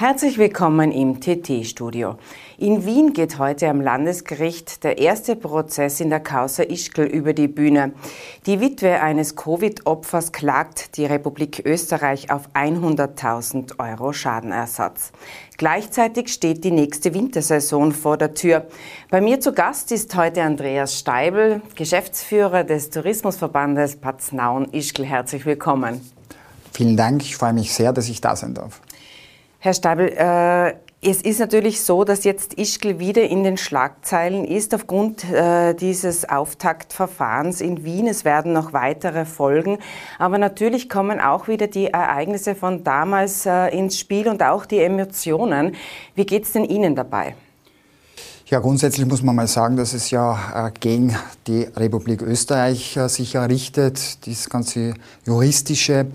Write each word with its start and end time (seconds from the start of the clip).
Herzlich 0.00 0.38
willkommen 0.38 0.92
im 0.92 1.20
TT-Studio. 1.20 2.16
In 2.56 2.86
Wien 2.86 3.12
geht 3.12 3.38
heute 3.38 3.68
am 3.68 3.82
Landesgericht 3.82 4.82
der 4.82 4.96
erste 4.96 5.36
Prozess 5.36 6.00
in 6.00 6.08
der 6.08 6.20
Causa 6.20 6.62
Ischgl 6.62 7.02
über 7.02 7.34
die 7.34 7.48
Bühne. 7.48 7.92
Die 8.46 8.62
Witwe 8.62 9.02
eines 9.02 9.36
Covid-Opfers 9.36 10.32
klagt 10.32 10.96
die 10.96 11.04
Republik 11.04 11.60
Österreich 11.66 12.32
auf 12.32 12.48
100.000 12.54 13.78
Euro 13.78 14.14
Schadenersatz. 14.14 15.12
Gleichzeitig 15.58 16.32
steht 16.32 16.64
die 16.64 16.70
nächste 16.70 17.12
Wintersaison 17.12 17.92
vor 17.92 18.16
der 18.16 18.32
Tür. 18.32 18.68
Bei 19.10 19.20
mir 19.20 19.38
zu 19.40 19.52
Gast 19.52 19.92
ist 19.92 20.16
heute 20.16 20.40
Andreas 20.40 20.98
Steibel, 20.98 21.60
Geschäftsführer 21.74 22.64
des 22.64 22.88
Tourismusverbandes 22.88 23.96
Paznaun-Ischgl. 23.96 25.04
Herzlich 25.04 25.44
willkommen. 25.44 26.00
Vielen 26.72 26.96
Dank. 26.96 27.20
Ich 27.20 27.36
freue 27.36 27.52
mich 27.52 27.74
sehr, 27.74 27.92
dass 27.92 28.08
ich 28.08 28.22
da 28.22 28.34
sein 28.34 28.54
darf. 28.54 28.80
Herr 29.62 29.74
Steibel, 29.74 30.08
äh, 30.16 30.72
es 31.02 31.20
ist 31.20 31.38
natürlich 31.38 31.82
so, 31.82 32.04
dass 32.04 32.24
jetzt 32.24 32.54
Ischgl 32.54 32.98
wieder 32.98 33.24
in 33.24 33.44
den 33.44 33.58
Schlagzeilen 33.58 34.46
ist 34.46 34.74
aufgrund 34.74 35.30
äh, 35.30 35.74
dieses 35.74 36.26
Auftaktverfahrens 36.26 37.60
in 37.60 37.84
Wien. 37.84 38.06
Es 38.06 38.24
werden 38.24 38.54
noch 38.54 38.72
weitere 38.72 39.26
folgen. 39.26 39.76
Aber 40.18 40.38
natürlich 40.38 40.88
kommen 40.88 41.20
auch 41.20 41.46
wieder 41.46 41.66
die 41.66 41.88
Ereignisse 41.88 42.54
von 42.54 42.84
damals 42.84 43.44
äh, 43.44 43.68
ins 43.68 43.98
Spiel 43.98 44.28
und 44.28 44.42
auch 44.42 44.64
die 44.64 44.78
Emotionen. 44.78 45.76
Wie 46.14 46.24
geht 46.24 46.44
es 46.44 46.52
denn 46.52 46.64
Ihnen 46.64 46.96
dabei? 46.96 47.34
Ja, 48.50 48.58
grundsätzlich 48.58 49.06
muss 49.06 49.22
man 49.22 49.36
mal 49.36 49.46
sagen, 49.46 49.76
dass 49.76 49.92
es 49.92 50.10
ja 50.10 50.66
äh, 50.66 50.72
gegen 50.80 51.14
die 51.46 51.68
Republik 51.76 52.20
Österreich 52.20 52.96
äh, 52.96 53.08
sich 53.08 53.36
errichtet, 53.36 54.26
dieses 54.26 54.50
ganze 54.50 54.94
juristische. 55.24 56.06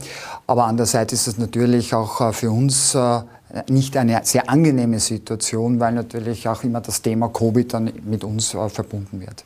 Aber 0.45 0.65
andererseits 0.65 1.13
ist 1.13 1.27
es 1.27 1.37
natürlich 1.37 1.93
auch 1.93 2.19
äh, 2.19 2.33
für 2.33 2.51
uns 2.51 2.93
nicht 3.69 3.95
eine 3.97 4.21
sehr 4.23 4.49
angenehme 4.49 4.99
Situation, 4.99 5.79
weil 5.79 5.93
natürlich 5.93 6.47
auch 6.47 6.63
immer 6.63 6.81
das 6.81 7.01
Thema 7.01 7.29
Covid 7.29 7.73
dann 7.73 7.91
mit 8.05 8.23
uns 8.23 8.53
äh, 8.53 8.69
verbunden 8.69 9.21
wird. 9.21 9.43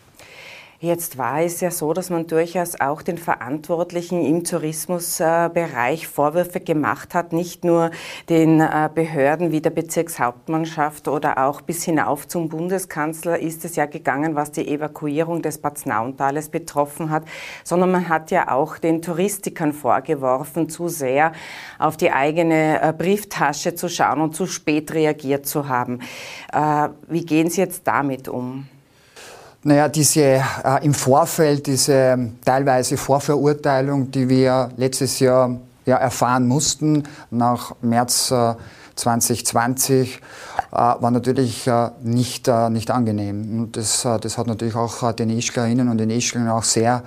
Jetzt 0.81 1.17
war 1.17 1.41
es 1.41 1.59
ja 1.59 1.71
so, 1.71 1.91
dass 1.91 2.09
man 2.09 2.25
durchaus 2.27 2.79
auch 2.79 3.01
den 3.01 3.17
Verantwortlichen 3.17 4.25
im 4.25 4.45
Tourismusbereich 4.45 6.07
Vorwürfe 6.07 6.61
gemacht 6.61 7.13
hat, 7.13 7.33
nicht 7.33 7.65
nur 7.65 7.91
den 8.29 8.61
äh, 8.61 8.89
Behörden 8.95 9.51
wie 9.51 9.59
der 9.59 9.71
Bezirkshauptmannschaft 9.71 11.09
oder 11.09 11.45
auch 11.45 11.59
bis 11.59 11.83
hinauf 11.83 12.29
zum 12.29 12.47
Bundeskanzler 12.47 13.39
ist 13.39 13.65
es 13.65 13.75
ja 13.75 13.87
gegangen, 13.87 14.35
was 14.35 14.53
die 14.53 14.69
Evakuierung 14.69 15.41
des 15.41 15.57
Bad 15.57 15.79
Snauntales 15.79 16.47
betroffen 16.47 17.09
hat, 17.09 17.23
sondern 17.65 17.91
man 17.91 18.07
hat 18.07 18.31
ja 18.31 18.49
auch 18.49 18.77
den 18.77 19.01
Touristikern 19.01 19.73
vorgeworfen, 19.73 20.69
zu 20.69 20.87
sehr 20.87 21.33
auf 21.77 21.97
die 21.97 22.11
eigene 22.11 22.81
äh, 22.81 22.93
Brieftasche 22.93 23.75
zu 23.75 23.89
schauen 23.89 24.21
und 24.21 24.33
zu 24.33 24.45
spät 24.45 24.93
reagiert 24.93 25.45
zu 25.45 25.67
haben. 25.67 25.99
Äh, 26.53 26.87
wie 27.09 27.25
gehen 27.25 27.49
Sie 27.49 27.59
jetzt 27.59 27.85
damit 27.85 28.29
um? 28.29 28.69
Naja, 29.61 29.89
diese 29.89 30.21
äh, 30.21 30.41
im 30.83 30.93
Vorfeld, 30.93 31.67
diese 31.67 32.31
teilweise 32.45 32.95
Vorverurteilung, 32.95 34.09
die 34.09 34.29
wir 34.29 34.69
letztes 34.77 35.19
Jahr 35.19 35.57
ja, 35.85 35.97
erfahren 35.97 36.47
mussten, 36.47 37.03
nach 37.29 37.75
März 37.81 38.31
äh, 38.31 38.53
2020, 38.95 40.15
äh, 40.15 40.21
war 40.71 41.11
natürlich 41.11 41.67
äh, 41.67 41.89
nicht, 42.03 42.47
äh, 42.47 42.69
nicht 42.69 42.89
angenehm. 42.89 43.59
Und 43.59 43.75
das, 43.75 44.05
äh, 44.05 44.17
das 44.19 44.37
hat 44.37 44.47
natürlich 44.47 44.75
auch 44.75 45.11
den 45.11 45.29
Ischglerinnen 45.29 45.89
und 45.89 45.97
den 45.97 46.09
Ischglern 46.09 46.49
auch 46.49 46.63
sehr, 46.63 47.03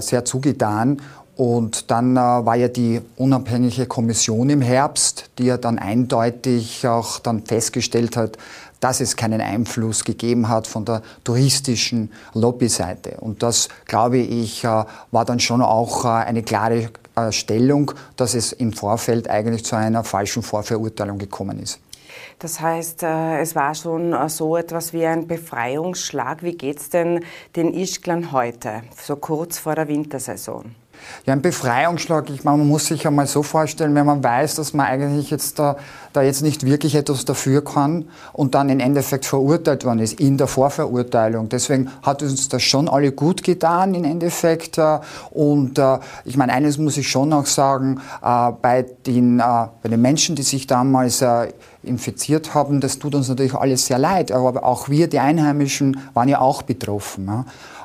sehr 0.00 0.26
zugetan. 0.26 1.00
Und 1.36 1.90
dann 1.90 2.16
war 2.16 2.54
ja 2.54 2.68
die 2.68 3.00
unabhängige 3.16 3.86
Kommission 3.86 4.50
im 4.50 4.60
Herbst, 4.60 5.30
die 5.38 5.46
ja 5.46 5.56
dann 5.56 5.78
eindeutig 5.78 6.86
auch 6.86 7.18
dann 7.18 7.46
festgestellt 7.46 8.18
hat, 8.18 8.36
dass 8.84 9.00
es 9.00 9.16
keinen 9.16 9.40
Einfluss 9.40 10.04
gegeben 10.04 10.50
hat 10.50 10.66
von 10.66 10.84
der 10.84 11.00
touristischen 11.24 12.12
Lobbyseite. 12.34 13.16
Und 13.18 13.42
das, 13.42 13.70
glaube 13.86 14.18
ich, 14.18 14.62
äh, 14.62 14.84
war 15.10 15.24
dann 15.24 15.40
schon 15.40 15.62
auch 15.62 16.04
äh, 16.04 16.08
eine 16.08 16.42
klare 16.42 16.90
äh, 17.16 17.32
Stellung, 17.32 17.92
dass 18.18 18.34
es 18.34 18.52
im 18.52 18.74
Vorfeld 18.74 19.30
eigentlich 19.30 19.64
zu 19.64 19.74
einer 19.74 20.04
falschen 20.04 20.42
Vorverurteilung 20.42 21.16
gekommen 21.16 21.60
ist. 21.60 21.80
Das 22.38 22.60
heißt, 22.60 23.04
es 23.04 23.56
war 23.56 23.74
schon 23.74 24.14
so 24.28 24.56
etwas 24.56 24.92
wie 24.92 25.06
ein 25.06 25.26
Befreiungsschlag. 25.26 26.42
Wie 26.42 26.52
geht 26.52 26.78
es 26.78 26.90
denn 26.90 27.24
den 27.56 27.72
Ischglern 27.72 28.32
heute, 28.32 28.82
so 29.02 29.16
kurz 29.16 29.58
vor 29.58 29.76
der 29.76 29.88
Wintersaison? 29.88 30.74
Ja, 31.26 31.32
ein 31.32 31.42
Befreiungsschlag. 31.42 32.28
Ich 32.30 32.44
meine, 32.44 32.58
man 32.58 32.68
muss 32.68 32.86
sich 32.86 33.06
einmal 33.06 33.26
so 33.26 33.42
vorstellen, 33.42 33.94
wenn 33.94 34.06
man 34.06 34.22
weiß, 34.22 34.56
dass 34.56 34.74
man 34.74 34.86
eigentlich 34.86 35.30
jetzt 35.30 35.58
da, 35.58 35.76
da 36.12 36.22
jetzt 36.22 36.42
nicht 36.42 36.66
wirklich 36.66 36.94
etwas 36.94 37.24
dafür 37.24 37.64
kann 37.64 38.08
und 38.32 38.54
dann 38.54 38.68
im 38.68 38.80
Endeffekt 38.80 39.24
verurteilt 39.24 39.84
worden 39.84 40.00
ist 40.00 40.20
in 40.20 40.36
der 40.36 40.46
Vorverurteilung. 40.46 41.48
Deswegen 41.48 41.90
hat 42.02 42.22
uns 42.22 42.48
das 42.48 42.62
schon 42.62 42.88
alle 42.88 43.12
gut 43.12 43.42
getan 43.42 43.94
im 43.94 44.04
Endeffekt. 44.04 44.78
Äh, 44.78 44.98
und 45.30 45.78
äh, 45.78 45.98
ich 46.24 46.36
meine, 46.36 46.52
eines 46.52 46.78
muss 46.78 46.96
ich 46.96 47.08
schon 47.08 47.32
auch 47.32 47.46
sagen, 47.46 48.00
äh, 48.22 48.52
bei 48.60 48.84
den, 49.06 49.38
bei 49.38 49.88
den 49.88 50.00
Menschen, 50.00 50.36
die 50.36 50.42
sich 50.42 50.66
damals 50.66 51.24
infiziert 51.82 52.54
haben, 52.54 52.80
das 52.80 52.98
tut 52.98 53.14
uns 53.14 53.28
natürlich 53.28 53.54
alles 53.54 53.86
sehr 53.86 53.98
leid. 53.98 54.32
Aber 54.32 54.64
auch 54.64 54.88
wir, 54.88 55.08
die 55.08 55.18
Einheimischen, 55.18 55.98
waren 56.14 56.28
ja 56.28 56.40
auch 56.40 56.62
betroffen. 56.62 57.44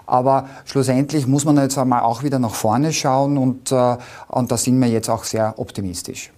Aber 0.10 0.50
schlussendlich 0.66 1.28
muss 1.28 1.46
man 1.46 1.58
jetzt 1.58 1.78
einmal 1.78 2.02
auch 2.02 2.24
wieder 2.24 2.40
nach 2.40 2.54
vorne 2.54 2.92
schauen 2.92 3.38
und, 3.38 3.72
äh, 3.72 3.98
und 4.28 4.52
da 4.52 4.58
sind 4.58 4.80
wir 4.80 4.88
jetzt 4.88 5.10
auch 5.10 5.24
sehr 5.24 5.54
optimistisch. 5.58 6.32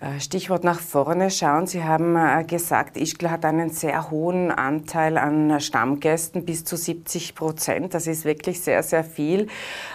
Äh, 0.00 0.18
Stichwort 0.18 0.64
nach 0.64 0.80
vorne 0.80 1.30
schauen. 1.30 1.68
Sie 1.68 1.84
haben 1.84 2.16
äh, 2.16 2.42
gesagt, 2.42 2.96
Ischgl 2.96 3.30
hat 3.30 3.44
einen 3.44 3.70
sehr 3.70 4.10
hohen 4.10 4.50
Anteil 4.50 5.16
an 5.16 5.60
Stammgästen, 5.60 6.44
bis 6.44 6.64
zu 6.64 6.76
70 6.76 7.36
Prozent. 7.36 7.94
Das 7.94 8.08
ist 8.08 8.24
wirklich 8.24 8.60
sehr, 8.60 8.82
sehr 8.82 9.04
viel. 9.04 9.46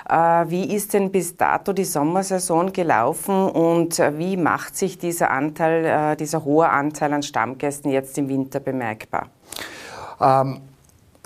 Wie 0.09 0.73
ist 0.73 0.93
denn 0.93 1.11
bis 1.11 1.35
dato 1.35 1.73
die 1.73 1.83
Sommersaison 1.83 2.71
gelaufen 2.71 3.49
und 3.49 3.99
wie 4.17 4.37
macht 4.37 4.77
sich 4.77 4.97
dieser 4.97 5.31
Anteil, 5.31 6.15
dieser 6.15 6.45
hohe 6.45 6.69
Anteil 6.69 7.11
an 7.11 7.23
Stammgästen 7.23 7.91
jetzt 7.91 8.17
im 8.17 8.29
Winter 8.29 8.61
bemerkbar? 8.61 9.27
Ähm 10.21 10.61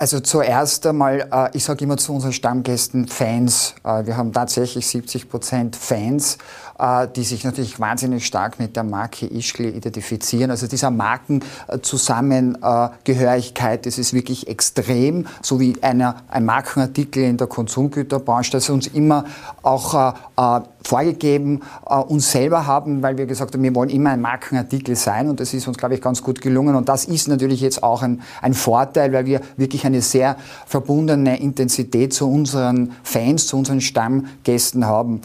also 0.02 0.18
zuerst 0.18 0.84
einmal, 0.84 1.28
äh, 1.30 1.56
ich 1.56 1.62
sage 1.62 1.84
immer 1.84 1.96
zu 1.96 2.12
unseren 2.12 2.32
Stammgästen 2.32 3.06
Fans. 3.06 3.76
Äh, 3.84 4.04
wir 4.04 4.16
haben 4.16 4.32
tatsächlich 4.32 4.88
70 4.88 5.30
Prozent 5.30 5.76
Fans, 5.76 6.38
äh, 6.76 7.06
die 7.06 7.22
sich 7.22 7.44
natürlich 7.44 7.78
wahnsinnig 7.78 8.26
stark 8.26 8.58
mit 8.58 8.74
der 8.74 8.82
Marke 8.82 9.26
Ischgl 9.26 9.66
identifizieren. 9.66 10.50
Also 10.50 10.66
dieser 10.66 10.90
Markenzusammengehörigkeit, 10.90 13.86
das 13.86 13.96
ist 13.96 14.12
wirklich 14.12 14.48
extrem, 14.48 15.28
so 15.40 15.60
wie 15.60 15.80
einer, 15.84 16.16
ein 16.26 16.46
Markenartikel 16.46 17.22
in 17.22 17.36
der 17.36 17.46
Konsumgüterbranche, 17.46 18.50
das 18.50 18.70
uns 18.70 18.88
immer 18.88 19.24
auch 19.62 20.14
vorgegeben, 20.84 21.60
uns 22.08 22.32
selber 22.32 22.66
haben, 22.66 23.02
weil 23.02 23.16
wir 23.16 23.26
gesagt 23.26 23.54
haben, 23.54 23.62
wir 23.62 23.74
wollen 23.74 23.90
immer 23.90 24.10
ein 24.10 24.20
Markenartikel 24.20 24.96
sein 24.96 25.28
und 25.28 25.38
das 25.38 25.54
ist 25.54 25.68
uns, 25.68 25.78
glaube 25.78 25.94
ich, 25.94 26.00
ganz 26.00 26.22
gut 26.22 26.40
gelungen. 26.40 26.74
Und 26.74 26.88
das 26.88 27.04
ist 27.04 27.28
natürlich 27.28 27.60
jetzt 27.60 27.82
auch 27.82 28.02
ein, 28.02 28.22
ein 28.40 28.54
Vorteil, 28.54 29.12
weil 29.12 29.26
wir 29.26 29.40
wirklich 29.56 29.86
ein 29.86 29.92
eine 29.92 30.02
sehr 30.02 30.36
verbundene 30.66 31.38
Intensität 31.38 32.12
zu 32.14 32.30
unseren 32.30 32.92
Fans, 33.02 33.46
zu 33.46 33.56
unseren 33.56 33.80
Stammgästen 33.80 34.86
haben 34.86 35.20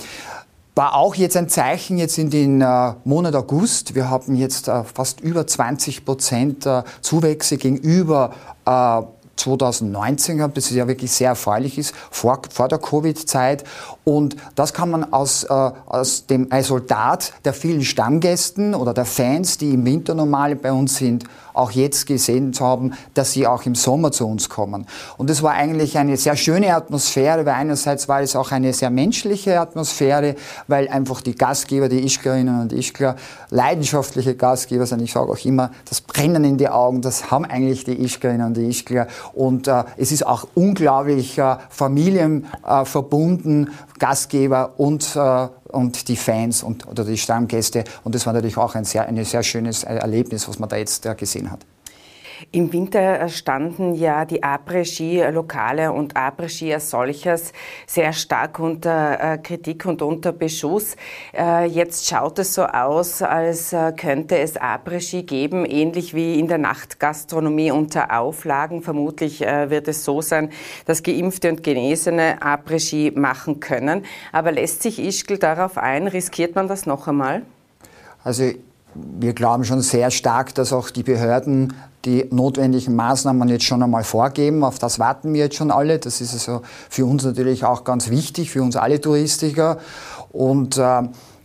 war 0.75 0.93
auch 0.93 1.15
jetzt 1.15 1.35
ein 1.35 1.49
Zeichen 1.49 1.97
jetzt 1.97 2.19
in 2.19 2.29
den 2.29 2.61
äh, 2.61 2.93
Monat 3.03 3.33
August. 3.33 3.95
Wir 3.95 4.11
haben 4.11 4.35
jetzt 4.35 4.67
äh, 4.67 4.83
fast 4.83 5.21
über 5.21 5.47
20 5.47 6.05
Prozent 6.05 6.67
äh, 6.67 6.83
Zuwächse 7.01 7.57
gegenüber 7.57 8.31
äh, 8.63 9.01
2019 9.37 10.37
gehabt, 10.37 10.57
das 10.57 10.65
ist 10.65 10.75
ja 10.75 10.87
wirklich 10.87 11.11
sehr 11.11 11.29
erfreulich 11.29 11.77
ist, 11.77 11.93
vor, 12.11 12.41
vor 12.49 12.67
der 12.67 12.79
Covid-Zeit. 12.79 13.63
Und 14.03 14.35
das 14.55 14.73
kann 14.73 14.89
man 14.89 15.13
aus, 15.13 15.43
äh, 15.43 15.53
aus 15.53 16.25
dem 16.27 16.43
Resultat 16.51 17.33
der 17.45 17.53
vielen 17.53 17.83
Stammgästen 17.83 18.75
oder 18.75 18.93
der 18.93 19.05
Fans, 19.05 19.57
die 19.57 19.73
im 19.73 19.85
Winter 19.85 20.13
normal 20.13 20.55
bei 20.55 20.71
uns 20.71 20.97
sind, 20.97 21.23
auch 21.57 21.71
jetzt 21.71 22.05
gesehen 22.05 22.53
zu 22.53 22.63
haben, 22.63 22.93
dass 23.13 23.31
sie 23.31 23.47
auch 23.47 23.65
im 23.65 23.75
Sommer 23.75 24.11
zu 24.11 24.27
uns 24.27 24.49
kommen. 24.49 24.85
Und 25.17 25.29
es 25.29 25.43
war 25.43 25.53
eigentlich 25.53 25.97
eine 25.97 26.17
sehr 26.17 26.35
schöne 26.35 26.75
Atmosphäre, 26.75 27.45
weil 27.45 27.53
einerseits 27.53 28.07
war 28.07 28.21
es 28.21 28.35
auch 28.35 28.51
eine 28.51 28.73
sehr 28.73 28.89
menschliche 28.89 29.59
Atmosphäre, 29.59 30.35
weil 30.67 30.87
einfach 30.87 31.21
die 31.21 31.35
Gastgeber, 31.35 31.89
die 31.89 32.05
Ischglerinnen 32.05 32.61
und 32.61 32.73
Ischgler, 32.73 33.15
leidenschaftliche 33.49 34.35
Gastgeber 34.35 34.85
sind. 34.85 35.01
Ich 35.01 35.13
sage 35.13 35.31
auch 35.31 35.45
immer, 35.45 35.71
das 35.89 36.01
Brennen 36.01 36.43
in 36.43 36.57
die 36.57 36.69
Augen, 36.69 37.01
das 37.01 37.31
haben 37.31 37.45
eigentlich 37.45 37.83
die 37.83 38.03
Ischglerinnen 38.03 38.47
und 38.47 38.57
die 38.57 38.67
Ischgler. 38.67 39.07
Und 39.33 39.67
äh, 39.67 39.83
es 39.97 40.11
ist 40.11 40.25
auch 40.25 40.47
unglaublich 40.53 41.37
äh, 41.37 41.57
familienverbunden, 41.69 43.67
äh, 43.67 43.69
Gastgeber 43.99 44.73
und, 44.77 45.15
äh, 45.15 45.47
und 45.69 46.07
die 46.07 46.15
Fans 46.15 46.63
und, 46.63 46.87
oder 46.87 47.03
die 47.03 47.17
Stammgäste. 47.17 47.83
Und 48.03 48.15
das 48.15 48.25
war 48.25 48.33
natürlich 48.33 48.57
auch 48.57 48.75
ein 48.75 48.85
sehr, 48.85 49.07
ein 49.07 49.23
sehr 49.23 49.43
schönes 49.43 49.83
Erlebnis, 49.83 50.47
was 50.47 50.59
man 50.59 50.69
da 50.69 50.77
jetzt 50.77 51.05
äh, 51.05 51.15
gesehen 51.15 51.51
hat. 51.51 51.65
Im 52.53 52.71
Winter 52.71 53.27
standen 53.27 53.93
ja 53.93 54.23
die 54.23 54.41
Après-Ski-Lokale 54.41 55.91
und 55.91 56.15
Après-Ski 56.15 56.73
als 56.73 56.89
solches 56.89 57.51
sehr 57.85 58.13
stark 58.13 58.59
unter 58.59 59.33
äh, 59.33 59.37
Kritik 59.37 59.85
und 59.85 60.01
unter 60.01 60.31
Beschuss. 60.31 60.95
Äh, 61.37 61.65
jetzt 61.65 62.07
schaut 62.07 62.39
es 62.39 62.53
so 62.53 62.63
aus, 62.63 63.21
als 63.21 63.73
äh, 63.73 63.91
könnte 63.91 64.37
es 64.37 64.55
Après-Ski 64.55 65.23
geben, 65.23 65.65
ähnlich 65.65 66.13
wie 66.13 66.39
in 66.39 66.47
der 66.47 66.57
Nachtgastronomie 66.57 67.71
unter 67.71 68.17
Auflagen. 68.17 68.81
Vermutlich 68.81 69.41
wird 69.41 69.89
es 69.89 70.05
so 70.05 70.21
sein, 70.21 70.49
dass 70.85 71.03
Geimpfte 71.03 71.49
und 71.49 71.63
Genesene 71.63 72.41
Après-Ski 72.41 73.11
machen 73.13 73.59
können. 73.59 74.05
Aber 74.31 74.53
lässt 74.53 74.83
sich 74.83 74.99
Ischgl 74.99 75.37
darauf 75.37 75.77
ein? 75.77 76.07
Riskiert 76.07 76.55
man 76.55 76.69
das 76.69 76.85
noch 76.85 77.09
einmal? 77.09 77.41
Also 78.23 78.51
wir 79.19 79.33
glauben 79.33 79.63
schon 79.63 79.81
sehr 79.81 80.11
stark, 80.11 80.53
dass 80.55 80.73
auch 80.73 80.89
die 80.89 81.03
Behörden 81.03 81.73
die 82.05 82.25
notwendigen 82.31 82.95
Maßnahmen 82.95 83.49
jetzt 83.49 83.65
schon 83.65 83.83
einmal 83.83 84.03
vorgeben. 84.03 84.63
Auf 84.63 84.79
das 84.79 84.97
warten 84.97 85.33
wir 85.33 85.41
jetzt 85.41 85.55
schon 85.55 85.71
alle. 85.71 85.99
Das 85.99 86.21
ist 86.21 86.33
also 86.33 86.61
für 86.89 87.05
uns 87.05 87.25
natürlich 87.25 87.65
auch 87.65 87.83
ganz 87.83 88.09
wichtig, 88.09 88.51
für 88.51 88.61
uns 88.61 88.75
alle 88.75 89.01
Touristiker. 89.01 89.77
Und 90.31 90.77
äh, 90.77 91.01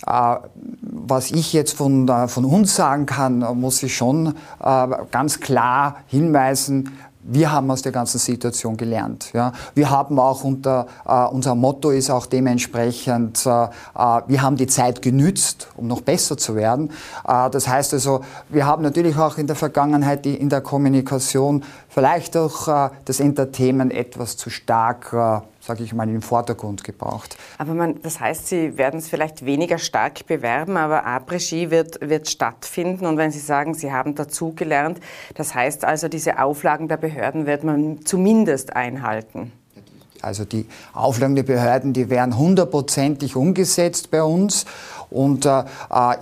äh, 0.06 0.37
was 0.81 1.31
ich 1.31 1.52
jetzt 1.52 1.76
von, 1.76 2.08
äh, 2.08 2.28
von 2.28 2.44
uns 2.44 2.76
sagen 2.76 3.06
kann, 3.06 3.38
muss 3.58 3.82
ich 3.82 3.96
schon 3.96 4.34
äh, 4.62 4.88
ganz 5.10 5.40
klar 5.40 5.96
hinweisen, 6.06 6.90
wir 7.22 7.52
haben 7.52 7.70
aus 7.70 7.82
der 7.82 7.92
ganzen 7.92 8.19
Situation 8.19 8.76
gelernt. 8.76 9.30
Ja. 9.32 9.52
Wir 9.74 9.90
haben 9.90 10.19
auch 10.19 10.44
unter, 10.44 10.86
äh, 11.06 11.24
unser 11.26 11.54
Motto 11.54 11.90
ist 11.90 12.10
auch 12.10 12.26
dementsprechend, 12.26 13.46
äh, 13.46 13.64
äh, 13.64 13.69
wir 14.26 14.42
haben 14.42 14.56
die 14.56 14.66
Zeit 14.66 15.02
genützt, 15.02 15.69
um 15.76 15.86
noch 15.86 16.00
besser 16.00 16.36
zu 16.36 16.56
werden. 16.56 16.90
Äh, 17.26 17.50
das 17.50 17.69
heißt 17.69 17.94
also, 17.94 18.22
wir 18.48 18.66
haben 18.66 18.82
natürlich 18.82 19.16
auch 19.16 19.38
in 19.38 19.46
der 19.46 19.56
Vergangenheit 19.56 20.24
die, 20.24 20.34
in 20.34 20.48
der 20.48 20.60
Kommunikation 20.60 21.64
vielleicht 21.88 22.36
auch 22.36 22.69
äh, 22.69 22.90
das 23.04 23.20
Entertainment 23.20 23.92
etwas 23.92 24.36
zu 24.36 24.50
stark 24.50 25.12
äh, 25.12 25.40
sage 25.62 25.85
ich 25.85 25.94
mal, 25.94 26.09
in 26.09 26.14
den 26.14 26.23
Vordergrund 26.23 26.82
gebracht. 26.82 27.37
Aber 27.56 27.75
man, 27.75 28.03
das 28.03 28.20
heißt, 28.20 28.49
Sie 28.49 28.76
werden 28.76 28.99
es 28.99 29.09
vielleicht 29.09 29.47
weniger 29.47 29.79
stark 29.79 30.26
bewerben, 30.26 30.76
aber 30.76 31.06
Après-Ski 31.06 31.70
wird, 31.70 32.00
wird 32.06 32.29
stattfinden. 32.29 33.06
Und 33.06 33.17
wenn 33.17 33.31
Sie 33.31 33.38
sagen, 33.38 33.73
Sie 33.75 33.93
haben 33.93 34.14
dazugelernt, 34.14 35.00
das 35.35 35.55
heißt 35.55 35.85
also, 35.85 36.09
diese 36.09 36.41
Auflagen 36.41 36.88
der 36.88 36.97
Behörden 36.97 37.47
wird 37.47 37.62
man 37.62 38.05
zumindest 38.05 38.75
einhalten. 38.75 39.53
Also 40.22 40.44
die 40.44 40.66
Auflagen 40.94 41.34
der 41.34 41.42
Behörden, 41.42 41.92
die 41.92 42.08
werden 42.08 42.38
hundertprozentig 42.38 43.36
umgesetzt 43.36 44.10
bei 44.10 44.22
uns. 44.22 44.64
Und 45.10 45.44
äh, 45.44 45.60
äh, 45.60 45.64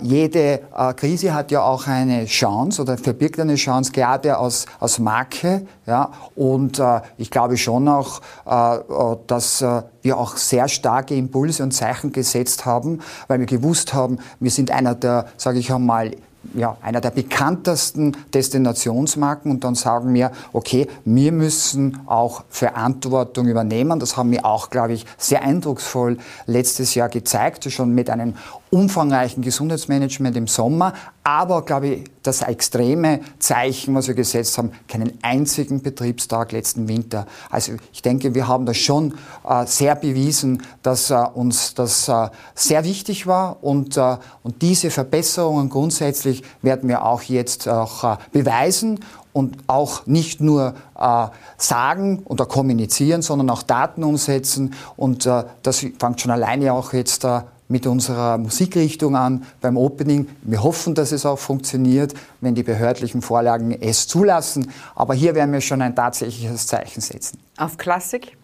jede 0.01 0.61
äh, 0.75 0.93
Krise 0.93 1.33
hat 1.33 1.51
ja 1.51 1.61
auch 1.63 1.87
eine 1.87 2.25
Chance 2.25 2.81
oder 2.81 2.97
verbirgt 2.97 3.39
eine 3.39 3.55
Chance, 3.55 3.91
gerade 3.93 4.37
aus, 4.37 4.65
aus 4.79 4.99
Marke. 4.99 5.65
Ja? 5.85 6.11
Und 6.35 6.79
äh, 6.79 7.01
ich 7.17 7.31
glaube 7.31 7.57
schon 7.57 7.87
auch, 7.87 8.21
äh, 8.45 8.75
äh, 8.75 9.17
dass 9.27 9.63
wir 10.01 10.17
auch 10.17 10.35
sehr 10.35 10.67
starke 10.67 11.15
Impulse 11.15 11.63
und 11.63 11.71
Zeichen 11.71 12.11
gesetzt 12.11 12.65
haben, 12.65 12.99
weil 13.27 13.39
wir 13.39 13.45
gewusst 13.45 13.93
haben, 13.93 14.17
wir 14.39 14.51
sind 14.51 14.71
einer 14.71 14.95
der, 14.95 15.27
sage 15.37 15.59
ich 15.59 15.71
einmal, 15.71 16.11
ja, 16.53 16.77
einer 16.81 17.01
der 17.01 17.11
bekanntesten 17.11 18.17
Destinationsmarken 18.33 19.51
und 19.51 19.63
dann 19.63 19.75
sagen 19.75 20.13
wir, 20.13 20.31
okay, 20.53 20.87
wir 21.05 21.31
müssen 21.31 21.99
auch 22.07 22.43
Verantwortung 22.49 23.47
übernehmen. 23.47 23.99
Das 23.99 24.17
haben 24.17 24.31
wir 24.31 24.45
auch, 24.45 24.69
glaube 24.69 24.93
ich, 24.93 25.05
sehr 25.17 25.43
eindrucksvoll 25.43 26.17
letztes 26.47 26.95
Jahr 26.95 27.09
gezeigt, 27.09 27.71
schon 27.71 27.93
mit 27.93 28.09
einem 28.09 28.35
umfangreichen 28.71 29.43
Gesundheitsmanagement 29.43 30.35
im 30.37 30.47
Sommer, 30.47 30.93
aber, 31.23 31.63
glaube 31.63 31.87
ich, 31.87 32.03
das 32.23 32.41
extreme 32.41 33.19
Zeichen, 33.37 33.93
was 33.93 34.07
wir 34.07 34.15
gesetzt 34.15 34.57
haben, 34.57 34.71
keinen 34.87 35.19
einzigen 35.21 35.81
Betriebstag 35.81 36.51
letzten 36.53 36.87
Winter. 36.87 37.27
Also 37.49 37.73
ich 37.91 38.01
denke, 38.01 38.33
wir 38.33 38.47
haben 38.47 38.65
das 38.65 38.77
schon 38.77 39.15
äh, 39.47 39.65
sehr 39.65 39.95
bewiesen, 39.95 40.63
dass 40.83 41.11
äh, 41.11 41.15
uns 41.15 41.73
das 41.73 42.07
äh, 42.07 42.29
sehr 42.55 42.85
wichtig 42.85 43.27
war 43.27 43.61
und, 43.61 43.97
und 43.97 44.61
diese 44.61 44.89
Verbesserungen 44.89 45.69
grundsätzlich 45.69 46.43
werden 46.61 46.87
wir 46.87 47.05
auch 47.05 47.21
jetzt 47.23 47.67
auch 47.67 48.17
beweisen 48.31 48.99
und 49.33 49.57
auch 49.67 50.05
nicht 50.05 50.41
nur 50.41 50.73
äh, 50.97 51.27
sagen 51.57 52.21
oder 52.25 52.45
kommunizieren, 52.45 53.21
sondern 53.21 53.49
auch 53.49 53.63
Daten 53.63 54.03
umsetzen. 54.03 54.73
Und 54.97 55.25
äh, 55.25 55.43
das 55.63 55.79
fängt 55.79 56.21
schon 56.21 56.31
alleine 56.31 56.73
auch 56.73 56.93
jetzt 56.93 57.23
äh, 57.23 57.41
mit 57.71 57.87
unserer 57.87 58.37
Musikrichtung 58.37 59.15
an 59.15 59.45
beim 59.61 59.77
Opening. 59.77 60.27
Wir 60.43 60.61
hoffen, 60.61 60.93
dass 60.93 61.11
es 61.11 61.25
auch 61.25 61.39
funktioniert, 61.39 62.13
wenn 62.41 62.53
die 62.53 62.63
behördlichen 62.63 63.21
Vorlagen 63.21 63.71
es 63.71 64.07
zulassen. 64.07 64.69
Aber 64.93 65.13
hier 65.13 65.33
werden 65.35 65.53
wir 65.53 65.61
schon 65.61 65.81
ein 65.81 65.95
tatsächliches 65.95 66.67
Zeichen 66.67 67.01
setzen. 67.01 67.39
Auf 67.57 67.77
Klassik? 67.77 68.37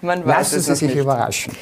Man 0.00 0.26
weiß 0.26 0.52
Lassen 0.52 0.60
Sie 0.60 0.74
sich 0.74 0.88
nicht. 0.88 0.98
überraschen. 0.98 1.52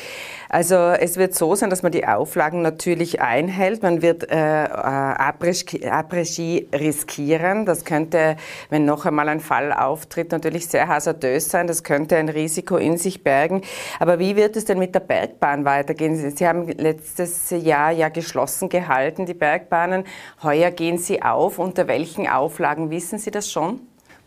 Also 0.52 0.74
es 0.74 1.16
wird 1.16 1.36
so 1.36 1.54
sein, 1.54 1.70
dass 1.70 1.84
man 1.84 1.92
die 1.92 2.08
Auflagen 2.08 2.60
natürlich 2.60 3.20
einhält. 3.20 3.84
Man 3.84 4.02
wird 4.02 4.32
äh, 4.32 4.34
Après-Ski 4.34 6.66
riskieren. 6.74 7.66
Das 7.66 7.84
könnte, 7.84 8.36
wenn 8.68 8.84
noch 8.84 9.06
einmal 9.06 9.28
ein 9.28 9.38
Fall 9.38 9.72
auftritt, 9.72 10.32
natürlich 10.32 10.66
sehr 10.66 10.88
hasardös 10.88 11.50
sein. 11.50 11.68
Das 11.68 11.84
könnte 11.84 12.16
ein 12.16 12.28
Risiko 12.28 12.78
in 12.78 12.98
sich 12.98 13.22
bergen. 13.22 13.62
Aber 14.00 14.18
wie 14.18 14.34
wird 14.34 14.56
es 14.56 14.64
denn 14.64 14.80
mit 14.80 14.92
der 14.92 15.00
Bergbahn 15.00 15.64
weitergehen? 15.64 16.36
Sie 16.36 16.48
haben 16.48 16.66
letztes 16.66 17.50
Jahr 17.50 17.92
ja 17.92 18.08
geschlossen 18.08 18.68
gehalten, 18.68 19.26
die 19.26 19.34
Bergbahnen. 19.34 20.02
Heuer 20.42 20.72
gehen 20.72 20.98
sie 20.98 21.22
auf. 21.22 21.60
Unter 21.60 21.86
welchen 21.86 22.26
Auflagen 22.26 22.90
wissen 22.90 23.20
Sie 23.20 23.30
das 23.30 23.52
schon? 23.52 23.78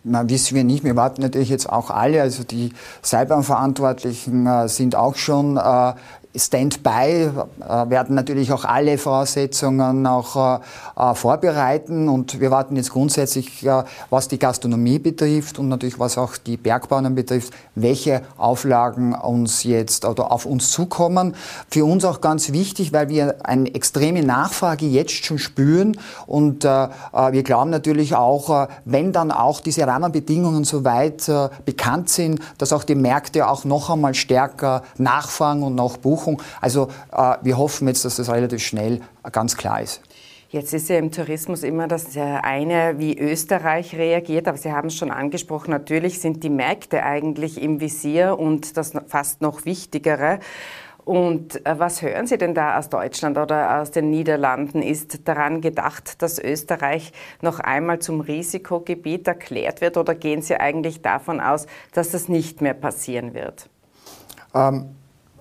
Na, 0.05 0.27
wissen 0.27 0.55
wir 0.55 0.65
nicht. 0.65 0.83
Wir 0.83 0.97
warten 0.97 1.21
natürlich 1.21 1.49
jetzt 1.49 1.69
auch 1.69 1.89
alle. 1.89 2.21
Also 2.21 2.43
die 2.43 2.73
Seilbahnverantwortlichen 3.01 4.45
äh, 4.45 4.67
sind 4.67 4.95
auch 4.95 5.15
schon 5.15 5.55
äh, 5.55 5.93
Standby 6.35 7.29
äh, 7.59 7.89
werden 7.89 8.15
natürlich 8.15 8.51
auch 8.51 8.65
alle 8.65 8.97
Voraussetzungen 8.97 10.07
auch 10.07 10.59
äh, 10.95 11.11
äh, 11.11 11.13
vorbereiten 11.13 12.09
und 12.09 12.39
wir 12.39 12.49
warten 12.49 12.75
jetzt 12.75 12.91
grundsätzlich, 12.91 13.65
was 14.09 14.27
die 14.27 14.39
Gastronomie 14.39 14.99
betrifft 14.99 15.59
und 15.59 15.69
natürlich 15.69 15.99
was 15.99 16.17
auch 16.17 16.37
die 16.37 16.57
Bergbahnen 16.57 17.13
betrifft, 17.13 17.53
welche 17.75 18.23
Auflagen 18.37 19.13
uns 19.13 19.63
jetzt 19.63 20.05
oder 20.05 20.31
auf 20.31 20.45
uns 20.45 20.71
zukommen. 20.71 21.35
Für 21.69 21.85
uns 21.85 22.03
auch 22.03 22.19
ganz 22.19 22.51
wichtig, 22.51 22.93
weil 22.93 23.09
wir 23.09 23.45
eine 23.45 23.73
extreme 23.73 24.23
Nachfrage 24.23 24.85
jetzt 24.85 25.25
schon 25.25 25.37
spüren 25.37 25.97
und 26.25 26.63
wir 26.63 27.43
glauben 27.43 27.69
natürlich 27.69 28.15
auch, 28.15 28.67
wenn 28.85 29.11
dann 29.11 29.31
auch 29.31 29.59
diese 29.59 29.85
Rahmenbedingungen 29.87 30.63
soweit 30.63 31.29
bekannt 31.65 32.09
sind, 32.09 32.39
dass 32.57 32.73
auch 32.73 32.83
die 32.83 32.95
Märkte 32.95 33.47
auch 33.47 33.65
noch 33.65 33.89
einmal 33.89 34.13
stärker 34.13 34.83
nachfragen 34.97 35.63
und 35.63 35.75
noch 35.75 35.97
buchen 35.97 36.22
Buchung. 36.23 36.41
Also 36.61 36.89
äh, 37.11 37.35
wir 37.41 37.57
hoffen 37.57 37.87
jetzt, 37.87 38.05
dass 38.05 38.15
das 38.17 38.29
relativ 38.29 38.61
schnell 38.63 39.01
ganz 39.31 39.57
klar 39.57 39.81
ist. 39.81 40.01
Jetzt 40.49 40.71
ist 40.71 40.87
ja 40.87 40.97
im 40.97 41.11
Tourismus 41.11 41.63
immer 41.63 41.87
das 41.87 42.15
eine, 42.15 42.99
wie 42.99 43.17
Österreich 43.17 43.95
reagiert, 43.95 44.47
aber 44.47 44.57
Sie 44.57 44.71
haben 44.71 44.89
es 44.89 44.95
schon 44.95 45.09
angesprochen, 45.09 45.71
natürlich 45.71 46.19
sind 46.19 46.43
die 46.43 46.51
Märkte 46.51 47.01
eigentlich 47.01 47.59
im 47.59 47.79
Visier 47.79 48.37
und 48.37 48.77
das 48.77 48.93
fast 49.07 49.41
noch 49.41 49.65
Wichtigere. 49.65 50.39
Und 51.05 51.65
äh, 51.65 51.79
was 51.79 52.03
hören 52.03 52.27
Sie 52.27 52.37
denn 52.37 52.53
da 52.53 52.77
aus 52.77 52.89
Deutschland 52.89 53.37
oder 53.37 53.81
aus 53.81 53.91
den 53.91 54.11
Niederlanden? 54.11 54.83
Ist 54.83 55.27
daran 55.27 55.59
gedacht, 55.59 56.21
dass 56.21 56.37
Österreich 56.39 57.11
noch 57.41 57.59
einmal 57.59 57.99
zum 57.99 58.21
Risikogebiet 58.21 59.27
erklärt 59.27 59.81
wird 59.81 59.97
oder 59.97 60.13
gehen 60.13 60.43
Sie 60.43 60.55
eigentlich 60.55 61.01
davon 61.01 61.41
aus, 61.41 61.65
dass 61.93 62.11
das 62.11 62.29
nicht 62.29 62.61
mehr 62.61 62.75
passieren 62.75 63.33
wird? 63.33 63.69
Ähm 64.53 64.95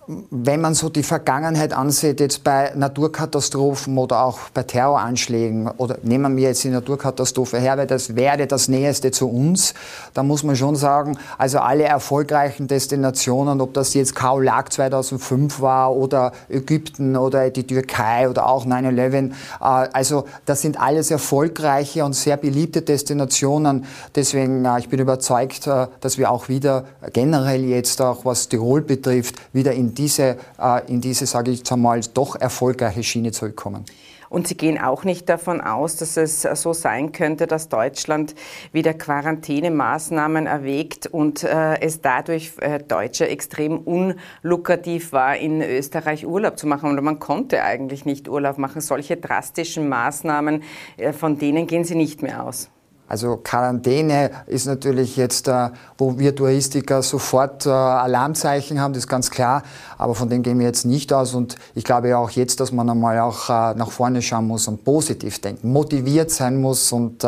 wenn 0.07 0.61
man 0.61 0.75
so 0.75 0.89
die 0.89 1.05
Vergangenheit 1.05 1.73
ansieht, 1.73 2.19
jetzt 2.19 2.43
bei 2.43 2.73
Naturkatastrophen 2.75 3.97
oder 3.99 4.25
auch 4.25 4.39
bei 4.53 4.65
Terroranschlägen, 4.65 5.69
oder 5.77 5.99
nehmen 6.03 6.37
wir 6.37 6.49
jetzt 6.49 6.65
die 6.65 6.71
Naturkatastrophe 6.71 7.59
her, 7.59 7.79
weil 7.79 7.87
das 7.87 8.17
wäre 8.17 8.49
das 8.49 8.67
Näheste 8.67 9.13
zu 9.13 9.31
uns, 9.31 9.75
da 10.13 10.25
muss 10.25 10.43
man 10.43 10.57
schon 10.57 10.75
sagen, 10.75 11.19
also 11.39 11.61
alle 11.61 11.85
erfolgreichen 11.85 12.67
Destinationen, 12.67 13.61
ob 13.61 13.75
das 13.75 13.95
jetzt 13.95 14.17
Kaolak 14.17 14.73
2005 14.73 15.61
war 15.61 15.95
oder 15.95 16.33
Ägypten 16.49 17.17
oder 17.17 17.51
die 17.51 17.67
Türkei 17.67 18.29
oder 18.29 18.49
auch 18.49 18.67
9-11, 18.67 19.31
äh, 19.31 19.33
also 19.61 20.25
das 20.47 20.63
sind 20.63 20.81
alles 20.81 21.13
erfolgreiche 21.13 22.05
und 22.05 22.15
sehr 22.15 22.37
beliebte 22.37 22.83
Destinationen. 22.83 23.85
Deswegen, 24.17 24.67
ich 24.79 24.89
bin 24.89 24.99
überzeugt, 24.99 25.69
äh, 25.69 25.87
dass 26.01 26.19
wir 26.19 26.31
auch 26.31 26.49
wieder 26.49 26.87
generell 27.13 27.65
jetzt 27.65 28.03
auch, 28.03 28.25
was 28.25 28.49
Tirol 28.49 28.81
betrifft, 28.81 29.37
wieder 29.53 29.73
in 29.73 29.92
diese, 29.95 30.37
äh, 30.59 30.87
in 30.87 31.01
diese 31.01 31.27
sage 31.27 31.51
ich 31.51 31.59
jetzt 31.59 31.73
einmal, 31.73 32.01
doch 32.15 32.37
erfolgreiche 32.37 33.03
Schiene 33.03 33.33
zurückkommen. 33.33 33.85
Und 34.33 34.49
Sie 34.49 34.57
gehen 34.57 34.81
auch 34.81 35.05
nicht 35.05 35.29
davon 35.29 35.61
aus, 35.61 35.97
dass 35.97 36.17
es 36.17 36.41
so 36.41 36.73
sein 36.73 37.13
könnte, 37.13 37.47
dass 37.47 37.69
Deutschland 37.69 38.35
wieder 38.73 38.95
Quarantänemaßnahmen 38.95 40.47
erwägt 40.47 41.07
und 41.07 41.45
äh, 41.45 41.79
es 41.83 42.01
dadurch 42.01 42.53
äh, 42.61 42.79
Deutsche 42.79 43.29
extrem 43.29 43.77
unlukrativ 43.77 45.13
war, 45.13 45.37
in 45.37 45.61
Österreich 45.61 46.27
Urlaub 46.27 46.59
zu 46.59 46.67
machen. 46.67 46.89
Und 46.89 47.05
man 47.05 47.19
konnte 47.19 47.63
eigentlich 47.63 48.07
nicht 48.07 48.27
Urlaub 48.27 48.57
machen. 48.57 48.81
Solche 48.81 49.19
drastischen 49.19 49.91
Maßnahmen, 49.91 50.63
äh, 50.97 51.13
von 51.13 51.37
denen 51.37 51.67
gehen 51.67 51.85
Sie 51.85 51.95
nicht 51.95 52.23
mehr 52.23 52.43
aus. 52.43 52.71
Also 53.13 53.37
Quarantäne 53.37 54.31
ist 54.47 54.65
natürlich 54.65 55.19
jetzt, 55.19 55.47
äh, 55.47 55.69
wo 55.99 56.19
wir 56.19 56.35
Touristiker 56.35 57.03
sofort 57.03 57.67
äh, 57.67 57.69
Alarmzeichen 57.69 58.81
haben, 58.81 58.95
das 58.95 59.03
ist 59.03 59.07
ganz 59.07 59.31
klar. 59.31 59.65
Aber 59.99 60.15
von 60.15 60.31
dem 60.31 60.43
gehen 60.43 60.59
wir 60.59 60.65
jetzt 60.65 60.87
nicht 60.87 61.13
aus. 61.13 61.35
Und 61.35 61.57
ich 61.75 61.85
glaube 61.85 62.09
ja 62.09 62.17
auch 62.17 62.31
jetzt, 62.31 62.59
dass 62.61 62.73
man 62.73 62.89
einmal 62.89 63.19
auch 63.21 63.51
äh, 63.51 63.75
nach 63.75 63.91
vorne 63.91 64.23
schauen 64.23 64.47
muss 64.47 64.67
und 64.67 64.83
positiv 64.83 65.43
denken, 65.43 65.73
motiviert 65.75 66.31
sein 66.31 66.59
muss 66.59 66.91
und 66.91 67.23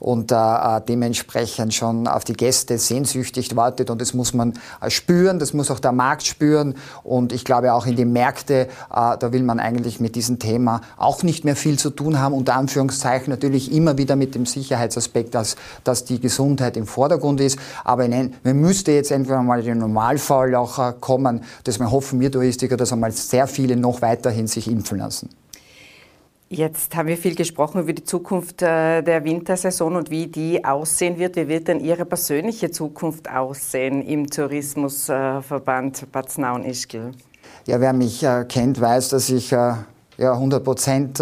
und 0.00 0.32
äh, 0.32 0.36
dementsprechend 0.88 1.74
schon 1.74 2.06
auf 2.06 2.24
die 2.24 2.34
Gäste 2.34 2.78
sehnsüchtig 2.78 3.56
wartet. 3.56 3.90
Und 3.90 4.00
das 4.00 4.14
muss 4.14 4.34
man 4.34 4.54
äh, 4.80 4.90
spüren, 4.90 5.38
das 5.38 5.52
muss 5.52 5.70
auch 5.70 5.80
der 5.80 5.92
Markt 5.92 6.26
spüren. 6.26 6.74
Und 7.02 7.32
ich 7.32 7.44
glaube 7.44 7.72
auch 7.72 7.86
in 7.86 7.96
die 7.96 8.04
Märkte, 8.04 8.54
äh, 8.54 8.66
da 8.90 9.32
will 9.32 9.42
man 9.42 9.60
eigentlich 9.60 10.00
mit 10.00 10.14
diesem 10.14 10.38
Thema 10.38 10.80
auch 10.96 11.22
nicht 11.22 11.44
mehr 11.44 11.56
viel 11.56 11.78
zu 11.78 11.90
tun 11.90 12.18
haben. 12.18 12.34
Unter 12.34 12.54
Anführungszeichen 12.56 13.30
natürlich 13.30 13.72
immer 13.72 13.98
wieder 13.98 14.16
mit 14.16 14.34
dem 14.34 14.46
Sicherheitsaspekt, 14.46 15.34
dass, 15.34 15.56
dass 15.84 16.04
die 16.04 16.20
Gesundheit 16.20 16.76
im 16.76 16.86
Vordergrund 16.86 17.40
ist. 17.40 17.58
Aber 17.84 18.06
nein, 18.08 18.34
man 18.44 18.56
müsste 18.56 18.92
jetzt 18.92 19.10
entweder 19.10 19.42
mal 19.42 19.62
den 19.62 19.78
Normalfall 19.78 20.54
auch 20.54 20.78
äh, 20.78 20.92
kommen. 20.98 21.42
Deswegen 21.66 21.90
hoffen 21.90 22.20
wir 22.20 22.30
Touristiker, 22.30 22.76
dass 22.76 22.92
einmal 22.92 23.12
sehr 23.12 23.46
viele 23.46 23.76
noch 23.76 24.02
weiterhin 24.02 24.46
sich 24.46 24.70
impfen 24.70 24.98
lassen. 24.98 25.30
Jetzt 26.50 26.96
haben 26.96 27.08
wir 27.08 27.18
viel 27.18 27.34
gesprochen 27.34 27.82
über 27.82 27.92
die 27.92 28.04
Zukunft 28.04 28.62
äh, 28.62 29.02
der 29.02 29.22
Wintersaison 29.22 29.96
und 29.96 30.10
wie 30.10 30.28
die 30.28 30.64
aussehen 30.64 31.18
wird. 31.18 31.36
Wie 31.36 31.46
wird 31.46 31.68
denn 31.68 31.78
Ihre 31.78 32.06
persönliche 32.06 32.70
Zukunft 32.70 33.30
aussehen 33.30 34.00
im 34.00 34.30
Tourismusverband 34.30 36.10
Bad 36.10 36.30
Snaun-Ischgl? 36.30 37.12
Ja, 37.66 37.80
wer 37.80 37.92
mich 37.92 38.22
äh, 38.22 38.46
kennt, 38.48 38.80
weiß, 38.80 39.10
dass 39.10 39.28
ich 39.28 39.52
äh, 39.52 39.74
ja, 40.16 40.32
100 40.32 40.64
Prozent 40.64 41.20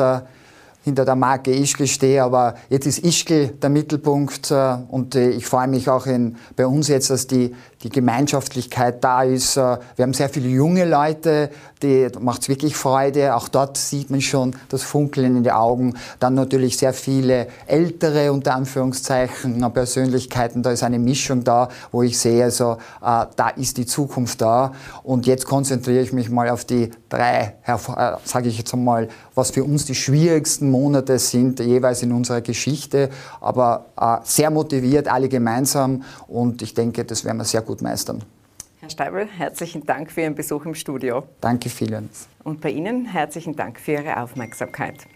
hinter 0.86 1.04
der 1.04 1.16
Marke 1.16 1.52
Ischgl 1.52 1.88
stehe, 1.88 2.22
aber 2.22 2.54
jetzt 2.70 2.86
ist 2.86 3.00
Ischgl 3.00 3.48
der 3.48 3.70
Mittelpunkt 3.70 4.54
und 4.88 5.16
ich 5.16 5.44
freue 5.44 5.66
mich 5.66 5.90
auch 5.90 6.06
in, 6.06 6.36
bei 6.54 6.64
uns 6.64 6.86
jetzt, 6.86 7.10
dass 7.10 7.26
die 7.26 7.52
die 7.82 7.90
Gemeinschaftlichkeit 7.90 9.04
da 9.04 9.22
ist. 9.22 9.56
Äh, 9.56 9.78
wir 9.96 10.02
haben 10.02 10.14
sehr 10.14 10.28
viele 10.28 10.48
junge 10.48 10.84
Leute, 10.84 11.50
die 11.82 12.08
macht 12.20 12.42
es 12.42 12.48
wirklich 12.48 12.74
Freude. 12.74 13.36
Auch 13.36 13.48
dort 13.48 13.76
sieht 13.76 14.10
man 14.10 14.20
schon 14.20 14.56
das 14.70 14.82
Funkeln 14.82 15.36
in 15.36 15.44
den 15.44 15.52
Augen. 15.52 15.94
Dann 16.18 16.34
natürlich 16.34 16.78
sehr 16.78 16.94
viele 16.94 17.48
ältere, 17.66 18.32
unter 18.32 18.54
Anführungszeichen, 18.54 19.64
Persönlichkeiten. 19.72 20.62
Da 20.62 20.70
ist 20.70 20.82
eine 20.82 20.98
Mischung 20.98 21.44
da, 21.44 21.68
wo 21.92 22.02
ich 22.02 22.18
sehe, 22.18 22.44
also, 22.44 22.78
äh, 23.02 23.26
da 23.36 23.48
ist 23.56 23.76
die 23.76 23.86
Zukunft 23.86 24.40
da. 24.40 24.72
Und 25.02 25.26
jetzt 25.26 25.46
konzentriere 25.46 26.02
ich 26.02 26.12
mich 26.12 26.30
mal 26.30 26.48
auf 26.48 26.64
die 26.64 26.90
drei, 27.08 27.54
äh, 27.66 27.76
sage 28.24 28.48
ich 28.48 28.58
jetzt 28.58 28.72
einmal, 28.72 29.08
was 29.34 29.50
für 29.50 29.64
uns 29.64 29.84
die 29.84 29.94
schwierigsten 29.94 30.70
Monate 30.76 31.18
sind, 31.18 31.60
jeweils 31.60 32.02
in 32.02 32.12
unserer 32.12 32.40
Geschichte. 32.40 33.10
Aber 33.40 33.86
äh, 33.98 34.18
sehr 34.24 34.50
motiviert, 34.50 35.08
alle 35.08 35.28
gemeinsam. 35.28 36.02
Und 36.28 36.62
ich 36.62 36.74
denke, 36.74 37.04
das 37.04 37.24
werden 37.24 37.38
wir 37.38 37.44
sehr 37.44 37.62
gut 37.62 37.82
meistern. 37.82 38.22
Herr 38.80 38.90
Steibel, 38.90 39.26
herzlichen 39.26 39.84
Dank 39.84 40.10
für 40.12 40.20
Ihren 40.20 40.34
Besuch 40.34 40.64
im 40.66 40.74
Studio. 40.74 41.24
Danke 41.40 41.70
vielen. 41.70 42.10
Und 42.44 42.60
bei 42.60 42.70
Ihnen 42.70 43.06
herzlichen 43.06 43.56
Dank 43.56 43.80
für 43.80 43.92
Ihre 43.92 44.22
Aufmerksamkeit. 44.22 45.06